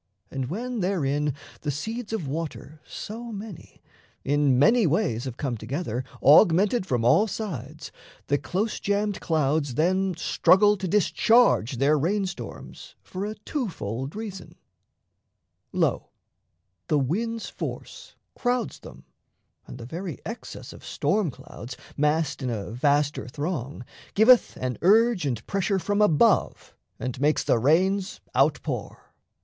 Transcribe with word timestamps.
And 0.31 0.49
when 0.49 0.79
therein 0.79 1.35
The 1.61 1.69
seeds 1.69 2.11
of 2.11 2.27
water 2.27 2.81
so 2.83 3.31
many 3.31 3.83
in 4.23 4.57
many 4.57 4.87
ways 4.87 5.25
Have 5.25 5.37
come 5.37 5.57
together, 5.57 6.03
augmented 6.23 6.87
from 6.87 7.05
all 7.05 7.27
sides, 7.27 7.91
The 8.25 8.39
close 8.39 8.79
jammed 8.79 9.21
clouds 9.21 9.75
then 9.75 10.15
struggle 10.17 10.75
to 10.77 10.87
discharge 10.87 11.73
Their 11.77 11.99
rain 11.99 12.25
storms 12.25 12.95
for 13.03 13.25
a 13.27 13.35
two 13.45 13.69
fold 13.69 14.15
reason: 14.15 14.55
lo, 15.71 16.09
The 16.87 16.97
wind's 16.97 17.47
force 17.47 18.15
crowds 18.35 18.79
them, 18.79 19.03
and 19.67 19.77
the 19.77 19.85
very 19.85 20.17
excess 20.25 20.73
Of 20.73 20.83
storm 20.83 21.29
clouds 21.29 21.77
(massed 21.95 22.41
in 22.41 22.49
a 22.49 22.71
vaster 22.71 23.27
throng) 23.27 23.85
Giveth 24.15 24.57
an 24.57 24.79
urge 24.81 25.27
and 25.27 25.45
pressure 25.45 25.77
from 25.77 26.01
above 26.01 26.73
And 26.99 27.21
makes 27.21 27.43
the 27.43 27.59
rains 27.59 28.19
out 28.33 28.63
pour. 28.63 29.13